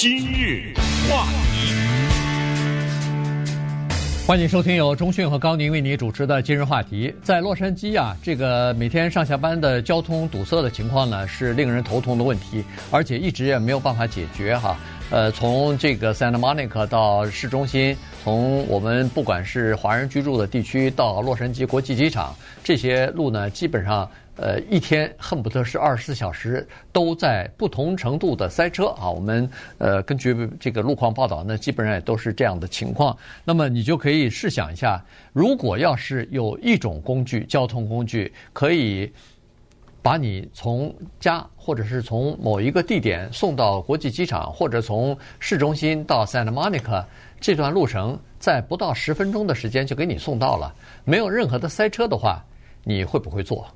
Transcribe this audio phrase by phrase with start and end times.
[0.00, 0.72] 今日
[1.10, 1.74] 话题，
[4.26, 7.14] 欢迎收听由中讯和高宁为你主持的今日话题。
[7.22, 14.74] 在洛杉矶啊，这个每天上下班的交通堵塞的情况呢，是令人头痛的问题，而且一直也没有办法解决哈。
[15.10, 17.94] 呃，从这个 Santa Monica 到市中心，
[18.24, 24.08] 从我们不管是华人居住的地区到洛杉矶国际机场，这些路呢，基本上。
[24.36, 29.10] 呃，一天恨不得是二十四小时都在不同程度的塞车啊！
[29.10, 33.14] 我们呃根据这个路况报道呢，基本上也都是这样的情况。
[33.44, 35.04] 那么你就可以试想一下，
[35.34, 39.12] 如果要是有一种工具，交通工具可以
[40.00, 47.04] 把你从家或者是从某一个地点送到国际机场，或者从市中心到 Santa Monica
[47.38, 50.74] 这段路程，在不到十分钟的时间就给你送到了，
[51.04, 52.42] 没有任何的塞车的话，
[52.84, 53.66] 你会不会做？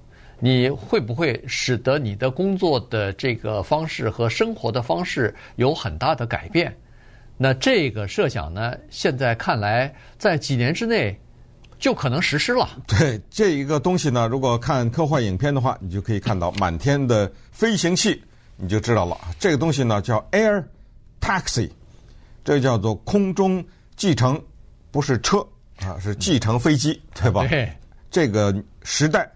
[0.40, 6.76] 你会不会使得你的工作的这个方式和生活的方式有很大的改变？
[7.36, 11.18] 那这个设想呢，现在看来在几年之内
[11.78, 12.68] 就可能实施了。
[12.86, 18.22] 对，这一个东西呢，如果看科幻影片的话，你就可以看到满天的飞行器，
[18.56, 19.18] 你就知道了。
[19.38, 20.64] 这个东西呢叫 Air
[21.20, 21.70] Taxi，
[22.44, 23.64] 这叫做空中
[23.96, 24.40] 计程，
[24.90, 25.38] 不是车
[25.80, 27.46] 啊，是计程飞机，对吧？
[27.48, 27.68] 对。
[28.10, 29.28] 这个时代。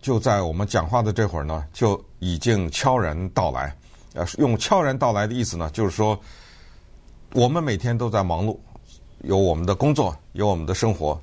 [0.00, 3.74] 就在我们讲话的这会儿呢，就已经悄然到来。
[4.14, 6.18] 呃，用“悄然到来”的意思呢，就是说，
[7.32, 8.58] 我们每天都在忙碌，
[9.22, 11.20] 有我们的工作，有我们的生活。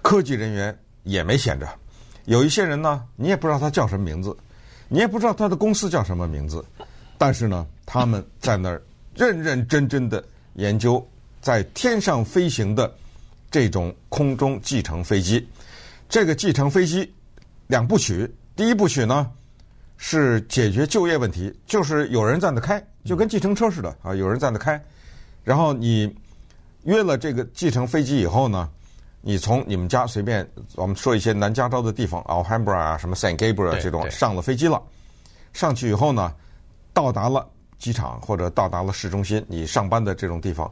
[0.00, 1.68] 科技人员也没闲着。
[2.24, 4.34] 有一些人呢，你也不知道他叫什么名字，
[4.88, 6.64] 你也不知道他的公司叫什么名字，
[7.18, 8.82] 但是呢，他们在那儿
[9.14, 11.06] 认认真真的研究
[11.42, 12.90] 在天上飞行的
[13.50, 15.46] 这种空中继承飞机。
[16.08, 17.12] 这个继承飞机。
[17.72, 19.30] 两部曲，第一部曲呢
[19.96, 24.78] 是解决就业问题，就是有人在那开，就跟计程车似的啊，有人在那开。
[25.42, 26.14] 然后你
[26.82, 28.68] 约了这个计程飞机以后呢，
[29.22, 34.78] 你从你们家随便我们说一些南加州的地方，Alhambra 啊，什么 San Gabriel 这种上了飞机了，
[35.54, 36.30] 上去以后呢，
[36.92, 40.70] 到达了机场或者到达了市中心，你上班的这种地方。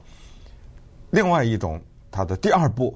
[1.08, 1.80] 另外一种，
[2.10, 2.94] 它的第二步，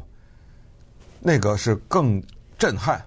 [1.21, 2.23] 那个是更
[2.59, 3.03] 震撼。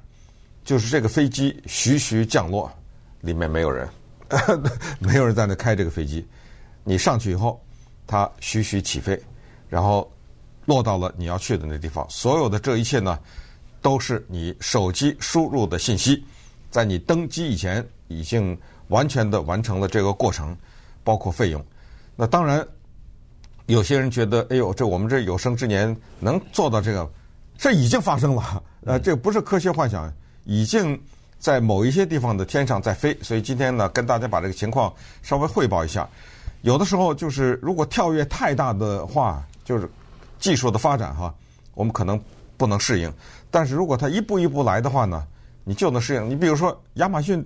[0.68, 2.70] 就是这个飞机徐徐降落，
[3.22, 3.88] 里面没有人，
[5.00, 6.28] 没有人在那开这个飞机。
[6.84, 7.64] 你上去以后，
[8.06, 9.18] 它徐徐起飞，
[9.70, 10.12] 然后
[10.66, 12.06] 落到了你要去的那地方。
[12.10, 13.18] 所有的这一切呢，
[13.82, 16.22] 都是你手机输入的信息，
[16.70, 18.56] 在你登机以前已经
[18.90, 20.54] 完全的完成了这个过程，
[21.02, 21.66] 包括费用。
[22.14, 22.68] 那当然，
[23.68, 27.10] 有些人觉得，哎呦，这我们这有生之年能做到这个，
[27.58, 28.62] 这已经发生了。
[28.84, 30.14] 呃， 这不是科学幻想。
[30.48, 30.98] 已经
[31.38, 34.92] 在某一些地方的天上在飞，所以今天呢，跟大家把这个情况
[35.22, 36.08] 稍微汇报一下。
[36.62, 39.90] 有的时候就是如果跳跃太大的话，就是
[40.40, 41.36] 技术的发展哈，
[41.74, 42.20] 我们可能
[42.56, 43.14] 不能适应。
[43.52, 45.28] 但是如果它一步一步来的话呢，
[45.66, 46.30] 你就能适应。
[46.30, 47.46] 你比如说亚马逊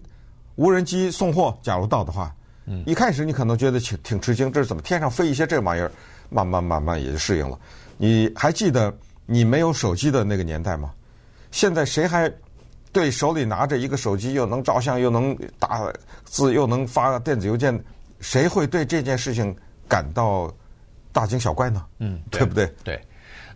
[0.55, 2.33] 无人机送货，假如到的话，
[2.67, 5.91] 嗯，一开始你可能觉得挺挺吃惊，这是怎么天上飞一些这玩意儿？
[6.29, 7.59] 慢慢慢慢也就适应了。
[7.97, 8.95] 你还记得
[9.25, 10.91] 你没有手机的那个年代吗？
[11.49, 12.31] 现在谁还？
[12.91, 15.81] 对，手里拿着一个手机，又能照相，又能打
[16.25, 17.81] 字，又能发电子邮件，
[18.19, 19.55] 谁会对这件事情
[19.87, 20.53] 感到
[21.13, 21.85] 大惊小怪呢？
[21.99, 22.73] 嗯，对，对不对？
[22.83, 23.01] 对，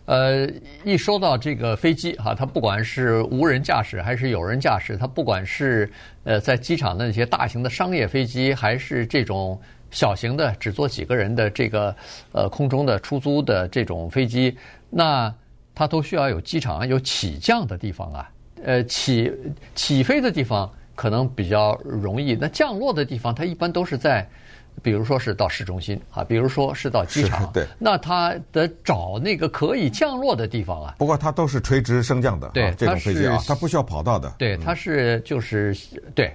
[0.06, 0.48] 呃，
[0.84, 5.90] 一说到这个飞机哈，它不管是无人驾驶还是有人驾驶，它不管是
[6.24, 9.60] 呃在机场的那些大型的商业飞机，还是这种
[9.90, 11.94] 小型的只坐几个人的这个
[12.32, 14.56] 呃空中的出租的这种飞机，
[14.88, 15.34] 那
[15.74, 18.30] 它都需要有机场有起降的地方啊。
[18.64, 19.32] 呃，起
[19.74, 24.26] 起飞的地方可能比较容易，那降落的地方，它一般都是在，
[24.82, 30.94] 比如说是到市中心啊，比如说是到机场，对，那它得找那个可以降落的地方啊。
[30.98, 34.32] 不过它都是垂直升降的，对，这种飞机啊，它不需要跑道的。
[34.38, 35.76] 对，它是就是
[36.14, 36.34] 对，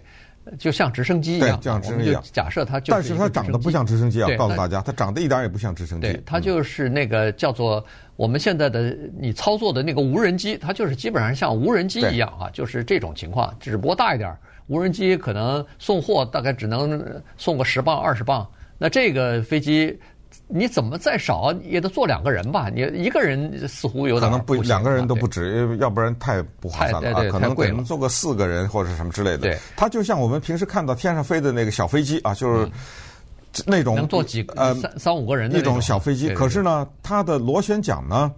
[0.59, 2.23] 就像直升机一样，像直升机一样。
[2.31, 6.07] 假设它就是，但是它长得不像直升机啊，告诉大家，它长得一点也不像直升机。
[6.07, 7.83] 对，它就是那个叫做。
[8.21, 14.31] 我们现在的你操作的那个无人机，它就是基本上像无人机一样啊，就是这种情况，只不过大一点。
[14.67, 17.03] 无人机可能送货大概只能
[17.35, 18.47] 送个十磅二十磅，
[18.77, 19.99] 那这个飞机
[20.47, 22.69] 你怎么再少也得坐两个人吧？
[22.69, 27.23] 你一个人似乎有点可能不两个人都不止，要不然太不划算了啊。
[27.31, 29.39] 可能得坐个四个人或者什么之类的。
[29.39, 32.69] 对，它就像我们平时看到天上飞的那个小飞机啊，就是。
[33.65, 38.31] 那种能坐几个呃三三五个人的那种小飞机，可是呢，它的螺旋桨呢，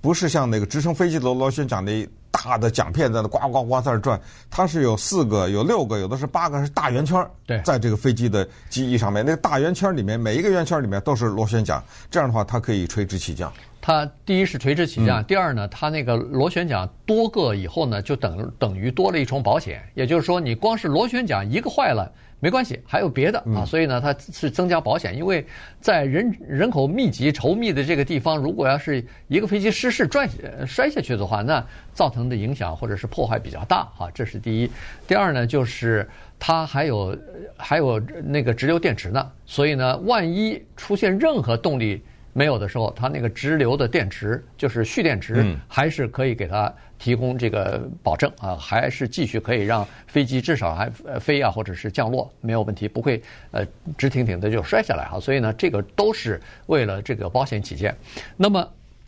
[0.00, 4.20] 不是像那个直升飞机的螺旋桨那大的桨片在那呱呱呱在那转，
[4.50, 7.26] 它是有四个、有六个，有的是八个，是大圆圈。
[7.46, 13.52] 对，在这个飞机的机翼上面，那个大圆圈里面每一个圆圈里面都是螺旋桨，这样的话它可以垂直起降。
[13.82, 19.82] 它第一是垂直起降，第二呢，它那个螺旋桨多个以后呢，就等等于多了一重保险。
[19.94, 23.64] 也就是说，你光是螺旋桨一个坏了没关系，还有别的啊。
[23.64, 25.16] 所以呢，它是增加保险。
[25.16, 25.46] 因为
[25.80, 30.28] 在人人口密集、稠密的这个地方，如果要是一个飞机失事转
[30.66, 34.10] 摔下去的话，那造成的影响或者是破坏比较大啊。
[34.12, 34.70] 这是第一。
[35.06, 36.06] 第二呢，就是
[36.38, 37.16] 它还有
[37.56, 42.02] 还有那个直流电池呢，所以呢，万一出现任何动力。
[42.32, 50.88] 没有的时候，它那个直流的电池就是蓄电池，还是可以给它提供这个保证啊，还是继续可以让飞机至少还
[51.18, 53.66] 飞啊，或者是降落没有问题，不会呃
[53.98, 55.18] 直挺挺的就摔下来哈。
[55.18, 57.92] 所以呢，这个都是为了这个保险起见。
[58.36, 58.66] 那么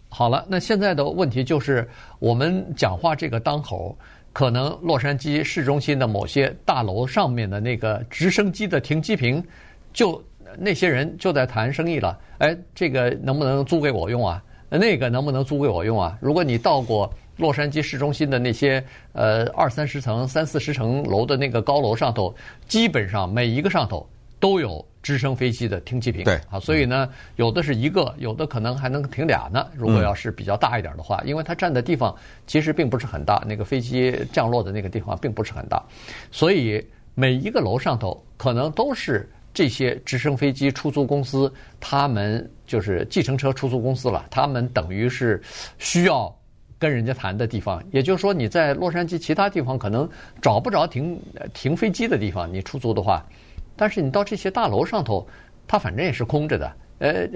[0.08, 1.88] 好了，那现在的问题就是
[2.18, 3.96] 我们讲话这个当口，
[4.32, 9.42] 可能洛杉矶市中心的某些大楼上面的那个直升机的停机坪
[9.92, 10.22] 就。
[10.58, 14.42] 那些人就在谈生意了，哎，这个能不能租给我用啊？
[14.68, 16.16] 那个能不能租给我用啊？
[16.18, 18.82] 如果你到过洛杉矶市中心的那些
[19.12, 22.34] 呃二三十层、三四十层楼的那个高楼上头，
[22.66, 24.08] 基本上每一个上头
[24.40, 26.24] 都有直升飞机的停机坪。
[26.24, 27.06] 对，啊，所以呢，
[27.36, 29.66] 有的是一个，有的可能还能停俩呢。
[29.74, 32.14] 如果要是比较大一点的话，因为它占的地方
[32.46, 35.82] 其实并不是很大，那个飞机降落的那个地方并不是很大，
[36.30, 36.82] 所以
[37.14, 39.28] 每一个楼上头可能都是。
[39.54, 44.26] 这些直升飞机出租公司，他们就是计程车出租公司了。
[44.30, 45.42] 他们等于是
[45.78, 46.34] 需要
[46.78, 47.82] 跟人家谈的地方。
[47.90, 50.08] 也就是说，你在洛杉矶其他地方可能
[50.40, 51.20] 找不着停
[51.52, 53.24] 停飞机的地方，你出租的话，
[53.76, 55.26] 但是你到这些大楼上头，
[55.66, 56.72] 它反正也是空着的。
[56.98, 57.28] 呃，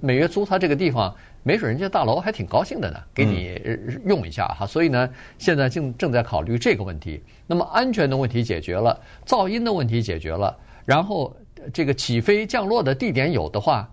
[0.00, 3.58] 每月租他这个地方，没准人家大楼还挺高兴的呢，给你
[4.04, 4.66] 用一下哈。
[4.66, 5.08] 所以呢，
[5.38, 7.22] 现在正正在考虑这个问题。
[7.46, 10.54] 那么安全的问题解决了，噪音的问题解决了，
[10.84, 11.34] 然后。
[11.72, 13.88] 这个起飞降落的地点有的话，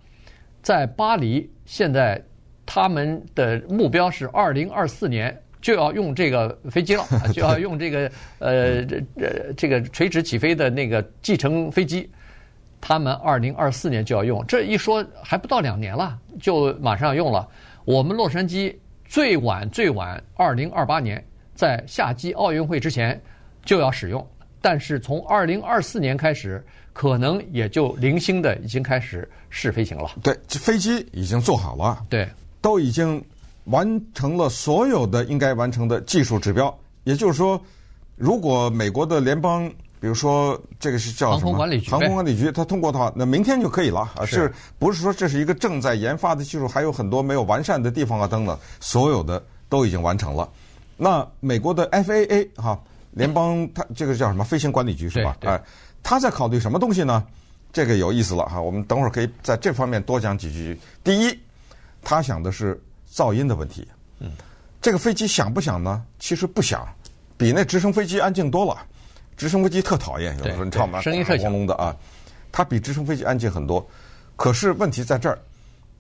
[0.61, 2.21] 在巴黎，现在
[2.65, 12.09] 他们的目标是二零二四年就要用这个飞机了， 就要用这个呃这这这个垂直起飞的那个继承飞机，
[12.79, 14.45] 他们二零二四年就要用。
[14.47, 17.47] 这一说还不到两年了，就马上要用了。
[17.85, 18.75] 我们洛杉矶
[19.05, 21.23] 最晚最晚二零二八年
[21.55, 23.19] 在夏季奥运会之前
[23.65, 24.25] 就要使用，
[24.61, 26.63] 但是从二零二四年开始。
[26.99, 30.11] 可能也就零星的已经开始试飞行了。
[30.21, 32.05] 对，这飞机已经做好了。
[32.09, 32.27] 对，
[32.59, 33.23] 都已经
[33.63, 36.77] 完成了所有的应该完成的技术指标。
[37.05, 37.57] 也就是说，
[38.17, 39.65] 如果美国的联邦，
[40.01, 41.51] 比如说这个是叫什么？
[41.51, 41.89] 航空管理局。
[41.89, 44.01] 航空管理局，它通过的话，那明天就可以了。
[44.17, 48.27] 啊，是不是说这是一个正在研发的技术，还有很多没有完善的地方啊？
[48.27, 50.49] 等等，所有的都已经完成了。
[50.97, 52.77] 那美国的 FAA 哈，
[53.11, 54.43] 联邦它这个叫什么？
[54.43, 55.37] 飞行管理局是吧？
[55.43, 55.63] 哎。
[56.03, 57.23] 他在考虑什么东西呢？
[57.71, 60.79] 这个有意思了哈，我们等会儿可以在这方面多讲几句。
[61.03, 61.39] 第一，
[62.01, 62.81] 他想的是
[63.11, 63.87] 噪音的问题。
[64.19, 64.31] 嗯，
[64.81, 66.03] 这个飞机响不响呢？
[66.17, 66.87] 其实不响，
[67.37, 68.75] 比那直升飞机安静多了。
[69.37, 70.99] 直升飞机特讨厌，有的时候你知道吗？
[70.99, 71.95] 声音特轰隆的啊，
[72.51, 73.87] 它比直升飞机安静很多。
[74.35, 75.39] 可是问题在这儿，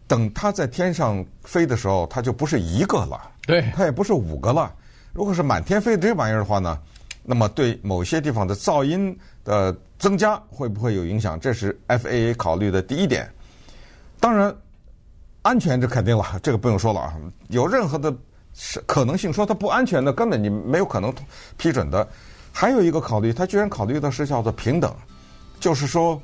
[0.07, 4.73] 等它在天上飞的时候，它就不是一个了，对，它也不是五个了。
[5.13, 6.77] 如果是满天飞这玩意儿的话呢，
[7.29, 11.39] 那么对某些地方的噪音的增加会不会有影响？
[11.39, 13.31] 这是 FAA 考虑的第一点。
[14.19, 14.51] 当然，
[15.43, 17.13] 安全这肯定了，这个不用说了啊。
[17.49, 18.11] 有任何的
[18.87, 21.13] 可能性说它不安全的，根本你没有可能
[21.55, 22.07] 批准的。
[22.51, 24.91] 还有一个考虑，他居然考虑的是叫做平等，
[25.59, 26.19] 就是说，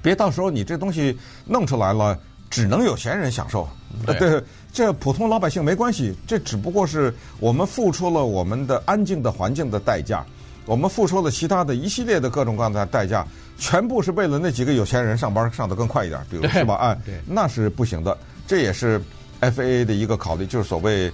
[0.00, 2.16] 别到时候你这东西弄出来了，
[2.54, 3.68] 只能有钱人享受。
[4.06, 6.14] 对，对， 这普通老百姓没关系。
[6.24, 10.24] 这只不过是我们付出了我们的安静的环境的代价。
[10.66, 13.26] 我们付出了其他的一系列的各种各样的代价，
[13.58, 16.74] 全部是为了那几个有钱人上班上得更快一点，比如是吧？
[16.76, 16.96] 啊，
[17.26, 18.16] 那是不行的。
[18.46, 19.00] 这也是
[19.40, 21.12] FAA 的一个考虑，就是所谓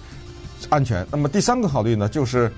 [0.68, 1.04] 安全。
[1.10, 2.52] 那么第三个考虑呢，就是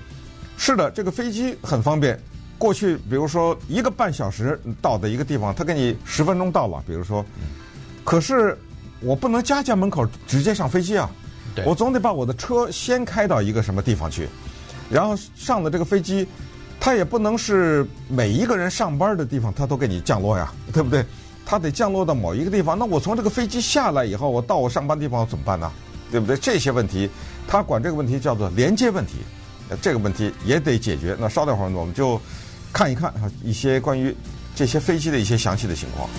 [0.57, 2.19] 是的，这个飞机很方便。
[2.59, 7.25] 过去比如说一个半小时到的一个地方，他给你十分钟到了，比如说，
[8.03, 8.55] 可是
[9.03, 11.09] 我不能家家门口直接上飞机啊，
[11.65, 14.27] 我总得把我的车先开到一个什么地方去，
[14.89, 16.27] 然后上的这个飞机。
[16.79, 21.05] 它也不能是每一个人上班的地方，它都给你降落呀，对不对？
[21.45, 22.77] 它得降落到某一个地方。
[22.77, 25.71] 那我从这个飞机下来以后，我到我上班地方怎么办呢？
[26.11, 26.35] 对不对？
[26.35, 27.09] 这些问题，
[27.47, 29.13] 他管这个问题叫做连接问题，
[29.81, 31.15] 这个问题也得解决。
[31.17, 32.19] 那稍等会儿，我们就
[32.73, 34.13] 看一看啊一些关于
[34.53, 36.09] 这些飞机的一些详细的情况。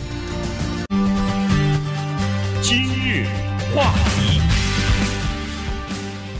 [3.75, 4.41] 话题。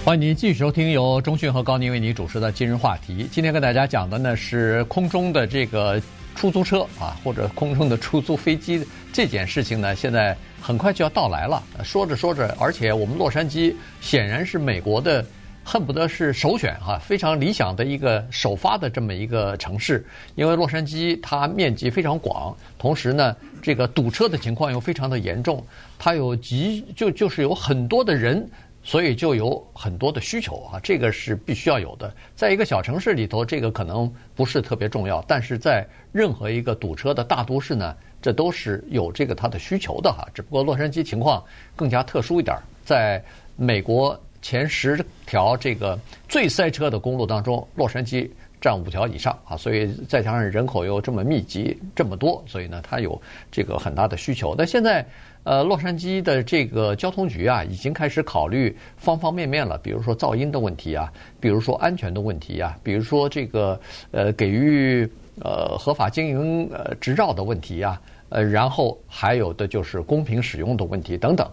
[0.05, 3.27] 欢迎您继续收听由中讯和高宁为您主持的今日话题。
[3.33, 6.01] 今天跟大家讲的呢是空中的这个
[6.37, 11.61] 出租车啊，或者空中的出租飞机这件事情呢，现在很快就要到来了。
[11.83, 15.25] 说着说着，而且我们洛杉矶显然是美国的
[15.65, 20.07] 恨不得是首选哈，非常理想的一个首发的这么一个城市。
[20.35, 25.65] 因为洛杉矶它面积非常广，同时呢，这个堵车的情况又非常的严重，
[25.99, 28.49] 它有极就就是有很多的人。
[28.87, 32.15] 所以就有很多的需求啊，这个是必须要有的。
[32.37, 40.29] 在一个小城市里头，这个可能不是特别重要，但是在任何一个堵车的大都市呢，这都是有这个它的需求的哈。
[40.35, 41.43] 只不过洛杉矶情况
[41.75, 42.55] 更加特殊一点，
[42.85, 43.25] 在
[43.57, 45.99] 美国前十条这个
[46.29, 48.29] 最塞车的公路当中，洛杉矶
[48.61, 53.19] 占五条以上啊，所以再加上人口又这么密集这么多，所以呢，它有
[53.51, 54.55] 这个很大的需求。
[54.55, 55.05] 但现在。
[55.47, 63.79] 呃，洛杉矶的这个交通局啊，已经开始考虑方方面面了，比如说噪音的问题啊，比如说安全的问题啊，比如说这个
[64.11, 65.07] 呃给予
[65.43, 71.47] 呃合法经营呃执照的问题啊，呃，然后还有的就是公平使用的问题等等，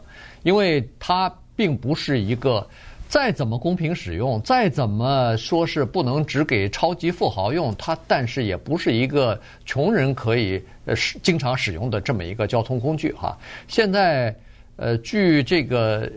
[0.43, 1.29] 因为它
[1.61, 2.67] 并不是一个。
[3.07, 13.37] 再怎么公平使用，再怎么说是不能只给超级富豪用，它但是也不是一个穷人可以呃使经常使用的这么一个交通工具哈。
[13.67, 14.33] 现在
[14.77, 16.09] 呃，据这个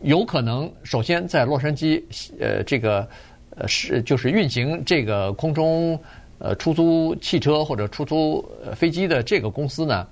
[0.00, 2.00] 有可能，首先在洛杉矶
[2.38, 3.08] 呃这个
[3.56, 5.98] 呃是就是运行这个空中
[6.38, 10.06] 呃出租汽车或者出租飞机的这个公司呢，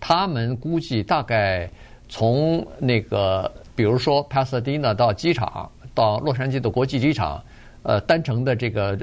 [0.00, 1.70] 他们估计大概
[2.08, 3.48] 从那个。
[3.76, 7.40] 比如说，帕萨迪纳到机场，到洛杉矶的国际机场，
[7.82, 8.98] 呃，单程的这个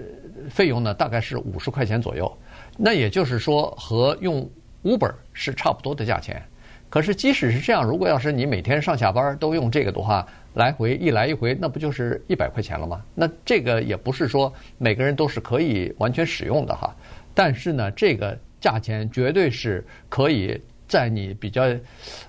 [0.50, 2.38] 费用呢，大概是五十块钱左右。
[2.76, 4.50] 那也就是说，和用
[4.84, 6.42] Uber 是差不多的价钱。
[6.90, 13.00] 可是，即使是这样，如果要是你每天上下班都用这个的话，来回一来一回，那不就是一百块钱了吗？
[13.14, 16.96] 那这个也不是说每个人都是可以完全使用的哈。
[17.36, 20.60] 但是呢，这个价钱绝对是可以。
[20.94, 21.64] 在你比较，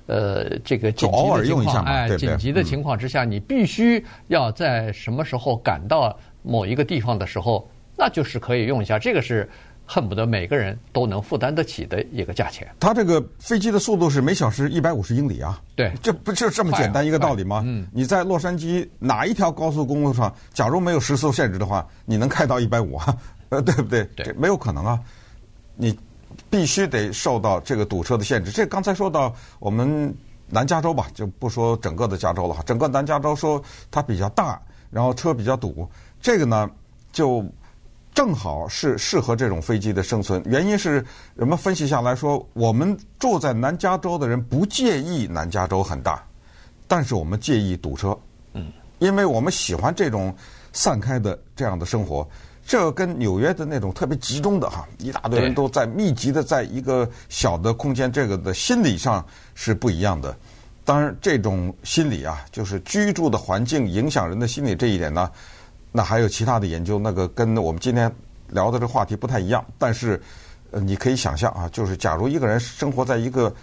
[0.06, 8.99] 呃，这个紧急的情况，哎，紧急的情况之下，你必须要在什么时候赶到某一个地方的时候，那就是可以用一下。
[8.99, 9.47] 这个是
[9.85, 12.66] 恨不得每个人都能负担得起的一个价钱。
[12.80, 17.62] 它这个飞机的速度是每小时一百五十英里啊，对，这不就这么简单一个道理吗？
[17.66, 23.14] 嗯，你在洛杉矶哪一条高速公路上，假如没有时速限制的话，你能开到一百五啊？
[23.50, 24.04] 呃，对不对？
[24.16, 24.99] 对，没有可能啊，
[25.76, 25.94] 你。
[26.50, 28.50] 必须得受到这个堵车的限制。
[28.50, 30.14] 这刚才说到我们
[30.48, 32.62] 南加州吧，就不说整个的加州了哈。
[32.66, 34.60] 整个南加州说它比较大，
[34.90, 35.88] 然后车比较堵，
[36.20, 36.70] 这个呢
[37.12, 37.44] 就
[38.12, 40.42] 正好是适合这种飞机的生存。
[40.46, 46.22] 原因是人们分析下来说，我们住在南加州的人不介意南加州很大，
[46.86, 48.16] 但是我们介意堵车。
[48.52, 50.32] 嗯，因为我们喜欢这种
[50.72, 52.28] 散开的这样的生活。
[52.66, 60.35] 这跟纽约的那种特别集中的哈，一大堆人都在密集的在一个小的空间，这个的心理上是不一样的。
[60.83, 65.30] 当然，这种心理啊，就是居住的环境影响人的心理这一点呢，
[65.92, 68.11] 那还有其他的研究，那个跟我们今天
[68.49, 69.62] 聊的这个话题不太一样。
[69.78, 70.21] 但是，
[70.71, 73.54] 呃，你可以想象啊，就是假如一个人生活在一个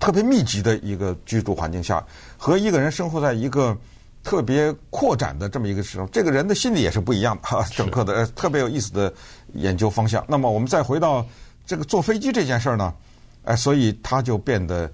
[0.00, 2.02] 特别密集的一个居住环境下，
[2.38, 3.76] 和一个人生活在一个。
[4.26, 7.64] 特别扩展的这么一个时候，这个人的心理也是不一样的哈。
[7.70, 9.14] 整个的特别有意思的
[9.52, 10.24] 研究方向。
[10.26, 11.24] 那么我们再回到
[11.64, 12.92] 这个坐飞机这件事儿呢，
[13.44, 14.90] 哎，所以它就变得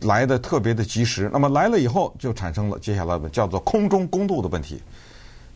[0.00, 1.30] 来的特别的及时。
[1.32, 4.82] 那么来了以后，就产生了接下来的叫做空中公路的问题。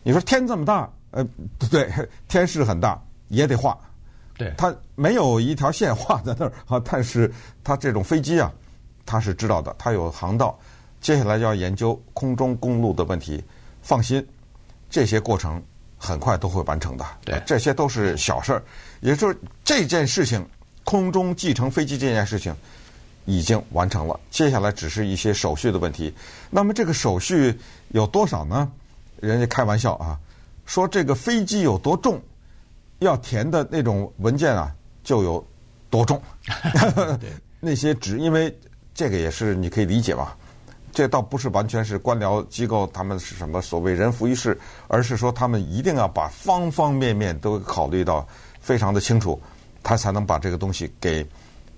[0.01, 1.27] 你说天这么大，呃，
[1.69, 1.91] 对，
[2.29, 2.97] 天是很大，
[3.27, 3.77] 也得画。
[4.37, 7.29] 对，它没有一条线画在那儿啊，但是
[7.65, 8.49] 它这种飞机啊，
[9.05, 10.57] 它是知道的，它有航道。
[11.01, 13.43] 接下来就要研究空中公路的问题，
[13.81, 14.25] 放心，
[14.89, 15.61] 这些过程
[15.97, 17.05] 很快都会完成的。
[17.23, 18.63] 对，这些都是小事儿。
[18.99, 20.45] 也就是，这件事情，
[20.83, 22.55] 空中继承飞机这件事情
[23.25, 26.13] 已经完成了，接下来只是一些手续的问题。
[26.49, 27.57] 那么这个手续
[27.89, 28.69] 有多少呢？
[29.21, 30.19] 人家开玩笑啊，
[30.65, 32.21] 说这个飞机有多重，
[32.99, 35.45] 要填的那种文件啊就有
[35.89, 36.21] 多重。
[37.61, 38.53] 那些纸，因为
[38.93, 40.33] 这个也是你可以理解嘛。
[40.91, 48.27] 这倒不是完全是官僚机构，他们是什么所谓人浮于事，而是说他们一定要把方方面面都考虑到
[48.59, 49.39] 非常的清楚，
[49.83, 51.25] 他才能把这个东西给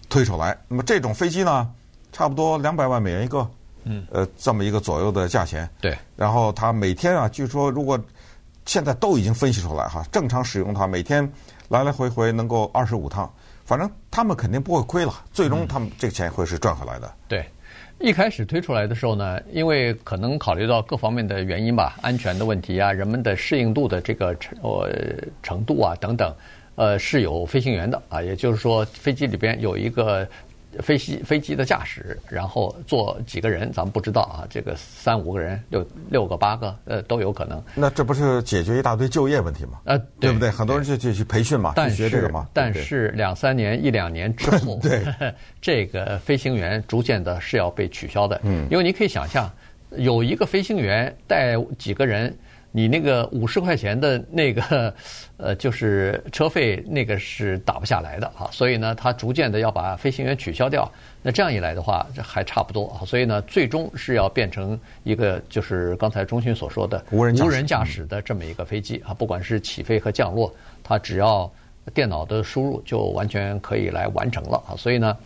[0.09, 0.57] 推出来。
[0.67, 1.69] 那么这种飞机呢，
[2.11, 3.49] 差不多两百万美元一个，
[3.83, 5.69] 嗯，呃，这么一个左右的价钱。
[5.79, 5.97] 对。
[6.15, 7.99] 然后他每天啊，据说如果
[8.65, 11.27] 现在都已经分析出来哈，正常使用它，每天
[11.67, 13.31] 来来回回能够二十五趟。
[13.63, 17.07] 反正他们肯定不会亏了，最终他们这个钱会是赚回来的。
[17.07, 17.49] 嗯、对，
[18.01, 24.89] 一开始推出来的时候呢，因为可能考虑到各方面的原因吧，安全的问题啊，人们的适应度的这个程呃
[25.43, 26.35] 程度啊等等，
[26.75, 30.27] 呃是有飞行员的啊，也就是说飞机里边有一个。
[30.79, 34.47] 飞机飞机的驾驶，然后坐几个人，咱们不知道啊。
[34.49, 37.61] 这个三五个人、六六个、八个，呃，都有可能。
[37.75, 39.79] 那这不是解决一大堆就业问题吗？
[39.85, 40.49] 呃，对，对不对？
[40.49, 42.47] 很多人就就去培训嘛，去学这个嘛。
[42.53, 45.03] 但是两三年、一两年之后， 对，
[45.61, 48.39] 这个飞行员逐渐的是要被取消的。
[48.43, 49.51] 嗯，因为你可以想象，
[49.97, 52.35] 有一个飞行员带几个人。
[52.71, 54.93] 你那个五十块钱的那个，
[55.37, 58.47] 呃，就是车费，那个是打不下来的啊。
[58.51, 60.89] 所以呢，他逐渐的要把飞行员取消掉。
[61.21, 63.05] 那这样一来的话，这还差不多啊。
[63.05, 69.13] 所以呢，最终是要变成一个，就是刚才中勋所说的无人无人驾驶的这么一个飞机啊。
[69.13, 71.51] 不管是起飞和降落，它只要
[71.93, 74.77] 电脑的输入就完全可以来完成了啊。
[74.77, 75.17] 所以呢，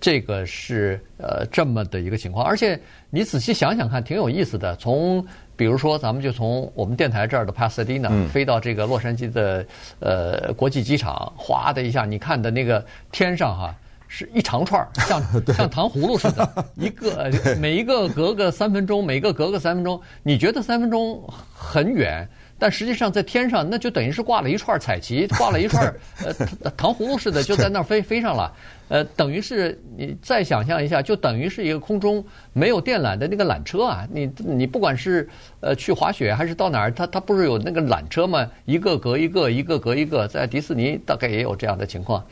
[0.00, 2.44] 这个是呃这么的一个情况。
[2.44, 2.78] 而且
[3.08, 4.76] 你仔细想想看，挺有意思的。
[4.76, 5.24] 从
[5.60, 9.66] 比如说，咱们就从我们电台这儿的帕萨迪纳飞到这个洛杉矶的
[9.98, 13.74] 呃国际机场，哗的一下，你看的那个天上哈、啊，
[14.08, 21.22] 是一长串儿， 像像糖葫芦似的， 一个每一个隔个三分钟，每一个隔个三分钟，你觉得三分钟
[21.54, 22.26] 很远。
[22.60, 28.52] 但实际上，在天上那就等于是挂了一串彩旗，挂了一串 呃糖葫芦似的，就在那儿飞飞上了。
[28.88, 34.06] 呃，等于是你再想象一下，就等于是一个空中没有电缆的那个缆车啊。
[34.12, 35.26] 你你不管是
[35.60, 38.46] 呃去滑雪还是到哪儿，它它不是有那个缆车吗？
[38.66, 42.22] 一个隔一个，一个隔一个，在迪士尼大概也有这样的情况。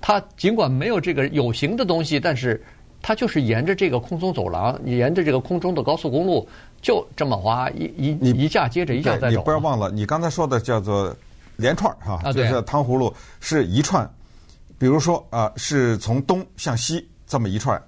[0.00, 2.62] 它尽管没有这个有形的东西，但是
[3.02, 6.48] 它就是沿着这个空中走廊，沿着这个空中的高速公路。
[6.84, 9.38] 就这么滑，一一你一架接着一架在走。
[9.38, 11.16] 你不要忘了，你刚才说的叫做
[11.56, 13.10] 连串哈，就是糖葫芦
[13.40, 14.08] 是一串。
[14.76, 17.82] 比如说啊，是从东向西这么一串，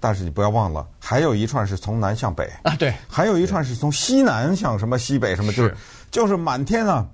[0.00, 5.76] 但是你不要忘了，还有一串是从南向北啊，对，还有一串是从西南向什么西北什么，就是
[6.10, 7.06] 就是满天啊，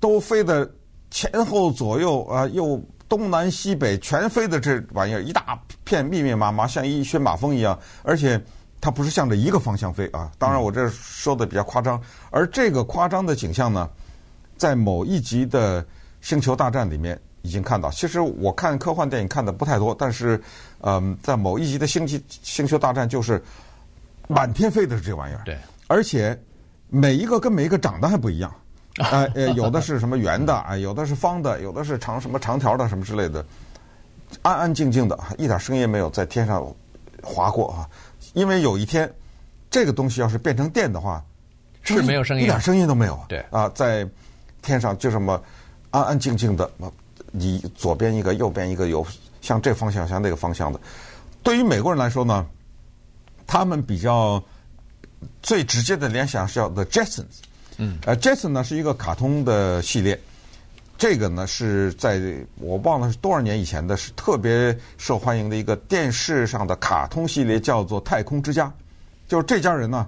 [0.00, 0.68] 都飞的
[1.08, 8.42] 前后左右啊，又东南西北全飞的这玩意儿，一大片密密麻麻，像一旋马蜂一样，而且。
[8.80, 10.32] 它不是向着一个方向飞啊！
[10.38, 12.00] 当然，我这说的比较夸张。
[12.30, 13.88] 而这个夸张的景象呢，
[14.56, 15.82] 在某一集的
[16.22, 17.90] 《星球大战》里面已经看到。
[17.90, 20.40] 其实我看科幻电影看的不太多，但是，
[20.80, 23.42] 嗯，在某一集的《星际星球大战》就是
[24.28, 25.42] 满天飞的是这玩意儿。
[25.44, 25.58] 对。
[25.86, 26.38] 而且
[26.88, 28.50] 每一个跟每一个长得还不一样。
[28.96, 33.44] 呃 呃，有的是什么圆的啊，有的是方的，有的是长什么长条的什么之类的，
[34.42, 36.64] 安安静静的，一点声音没有，在天上
[37.22, 37.88] 划过啊。
[38.32, 39.12] 因为有一天，
[39.70, 41.24] 这个东西要是变成电的话，
[41.82, 43.18] 是没有声音，一点声音都没有。
[43.28, 44.08] 对啊，在
[44.62, 45.42] 天上就这么
[45.90, 46.70] 安安静静的，
[47.30, 49.06] 你左边一个，右边一个，有
[49.40, 50.80] 向这方向，向那个方向的。
[51.42, 52.46] 对于美国人来说呢，
[53.46, 54.42] 他们比较
[55.42, 57.24] 最直接的联想是叫 The Jetsons。
[57.78, 60.20] 嗯，呃，Jetson 呢是一个卡通的系列。
[61.00, 62.20] 这个呢是在
[62.58, 68.66] 我忘了是多少年以前的，是特别受欢迎的一个电视上的卡通系列，叫做《太空之家》。
[69.26, 70.06] 就是这家人呢，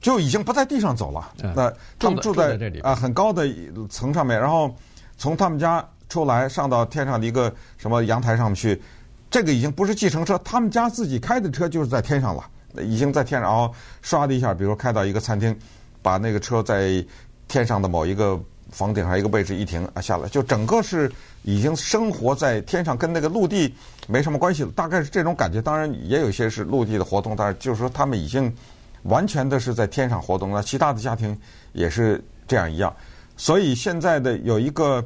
[0.00, 3.48] 就已经不在地上走了，那他们住在啊很高的
[3.88, 4.74] 层上面，然后
[5.16, 8.82] 从他们家出来上到天上的一个什么阳台上面去。
[9.30, 12.42] 这个已经不是计程车，他们家自己开的车就是在天上了，
[12.82, 15.56] 已经在天上，然后唰的一下，比如开到一个餐厅，
[16.02, 17.06] 把那个车在
[17.46, 18.36] 天上的某一个。
[18.70, 21.10] 房顶上一个位置一停啊，下来就整个是
[21.42, 23.74] 已经生活在天上，跟那个陆地
[24.06, 24.70] 没什么关系了。
[24.74, 28.54] 大概是这种感觉，当然也有一些是陆地的活动，但是就是说他们已经
[29.02, 30.62] 完全的是在天上活动了。
[30.62, 31.38] 其他的家庭
[31.72, 32.94] 也是这样一样，
[33.36, 35.04] 所以现在的有一个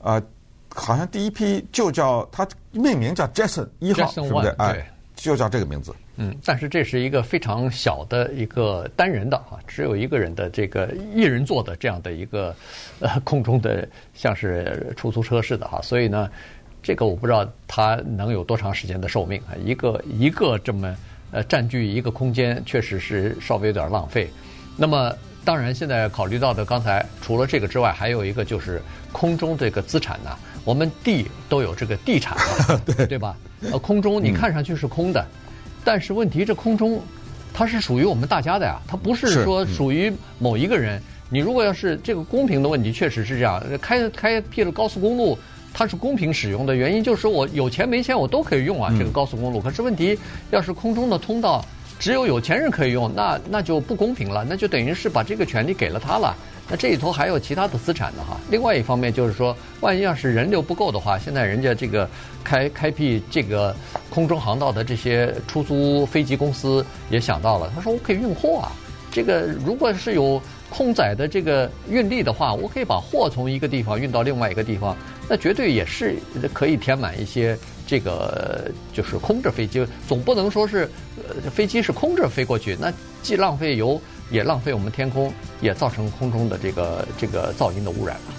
[0.00, 0.22] 呃，
[0.74, 4.48] 好像第一批就叫它命名叫 Jetson 一号，是不是？
[4.58, 5.92] 哎，就叫这个名字。
[6.16, 12.54] 嗯，但是这是一个非常小的一个单人的啊，只有一个人的这个一人坐的这样的一个
[13.00, 16.28] 呃 空中的像是出租车似的哈，所以呢，
[16.82, 20.94] 这个我不知道它能有多长时间的寿命啊，一个一个这么
[21.30, 24.28] 呃占据一个空间，确实是稍微有点浪费。
[24.76, 25.10] 那么
[25.46, 30.30] 当然现在考虑到的，刚才除了这个之外，还有一个就是空中这个资产呢，
[30.62, 33.34] 我们地都有这个地产嘛， 对对吧？
[33.72, 35.22] 呃，空中你看上去是空的。
[35.22, 35.38] 嗯
[35.84, 37.02] 但是问题，这空中
[37.52, 41.00] 它是属于我们大家的呀，它不是说属于某一个人。
[41.28, 43.62] 你如果要是这个公平的问题，确实是这样。
[43.80, 45.38] 开开辟了高速公路，
[45.72, 49.58] 它是公平使用的原因，就是说我有钱没钱我都可以用啊，这个高速公路。
[49.58, 50.18] 可是问题，
[50.50, 51.64] 要是空中的通道
[52.02, 56.36] 只有有钱人可以用，那那就不公平了，那就等于是把这个权利给了他了。
[56.68, 58.36] 那这里头还有其他的资产的哈。
[58.50, 62.10] 另外一方面就是说，万一要是人流不够的话，现在人家这个
[62.42, 63.72] 开开辟这个
[64.10, 68.72] 空中航道的这些出租飞机公司也想到了，他说我可以运货啊。
[69.12, 74.96] 这个如果是有空载的这个运力的话，我可以把货从一个地方运到另外一个地方，
[75.28, 76.16] 那绝对也是
[76.54, 82.90] 可以填满一些这个就是空着飞机，总不能说是呃飞机是空着飞过去，那
[83.22, 85.30] 既浪费油，也浪费我们天空，
[85.60, 88.34] 也造成空中的这个这个噪音的污染了。